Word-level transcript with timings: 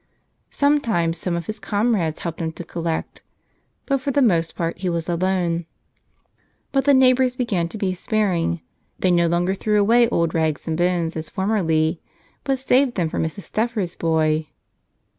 Sometimes 0.49 1.19
some 1.19 1.35
of 1.35 1.45
his 1.45 1.59
comrades 1.59 2.21
helped 2.21 2.41
him 2.41 2.51
to 2.53 2.63
collect, 2.63 3.21
but 3.85 4.01
for 4.01 4.09
the 4.09 4.19
most 4.23 4.55
part 4.55 4.79
he 4.79 4.89
was 4.89 5.07
alone. 5.07 5.67
But 6.71 6.85
the 6.85 6.95
neighbors 6.95 7.35
began 7.35 7.67
to 7.69 7.77
be 7.77 7.93
sparing: 7.93 8.61
they 8.97 9.11
no 9.11 9.27
longer 9.27 9.53
threw 9.53 9.79
away 9.79 10.09
old 10.09 10.33
rags 10.33 10.65
and 10.67 10.75
bones 10.75 11.15
as 11.15 11.29
formerly, 11.29 12.01
but 12.43 12.57
saved 12.57 12.95
them 12.95 13.09
for 13.09 13.19
Mrs. 13.19 13.43
Steffer's 13.51 13.95
boy. 13.95 14.47